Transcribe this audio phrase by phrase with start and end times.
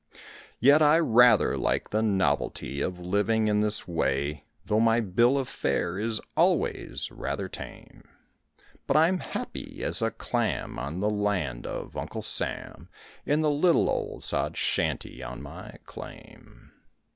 [0.59, 5.47] Yet, I rather like the novelty of living in this way, Though my bill of
[5.47, 8.05] fare is always rather tame,
[8.87, 12.89] But I'm happy as a clam on the land of Uncle Sam
[13.27, 16.71] In the little old sod shanty on my claim.